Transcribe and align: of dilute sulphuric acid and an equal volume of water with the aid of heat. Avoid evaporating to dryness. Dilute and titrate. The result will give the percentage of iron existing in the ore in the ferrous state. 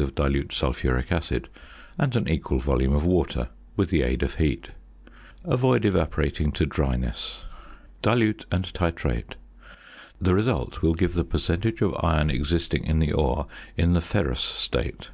of 0.00 0.12
dilute 0.16 0.52
sulphuric 0.52 1.12
acid 1.12 1.48
and 1.98 2.16
an 2.16 2.26
equal 2.28 2.58
volume 2.58 2.92
of 2.92 3.04
water 3.06 3.48
with 3.76 3.90
the 3.90 4.02
aid 4.02 4.24
of 4.24 4.34
heat. 4.34 4.70
Avoid 5.44 5.84
evaporating 5.84 6.50
to 6.54 6.66
dryness. 6.66 7.38
Dilute 8.02 8.44
and 8.50 8.64
titrate. 8.74 9.36
The 10.20 10.34
result 10.34 10.82
will 10.82 10.94
give 10.94 11.14
the 11.14 11.22
percentage 11.22 11.80
of 11.80 11.94
iron 12.02 12.28
existing 12.28 12.82
in 12.84 12.98
the 12.98 13.12
ore 13.12 13.46
in 13.76 13.92
the 13.92 14.00
ferrous 14.02 14.40
state. 14.40 15.10